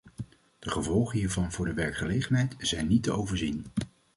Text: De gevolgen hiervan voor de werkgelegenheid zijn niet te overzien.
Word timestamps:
De 0.59 0.69
gevolgen 0.69 1.17
hiervan 1.19 1.51
voor 1.51 1.65
de 1.65 1.73
werkgelegenheid 1.73 2.55
zijn 2.59 2.87
niet 2.87 3.03
te 3.03 3.11
overzien. 3.11 3.65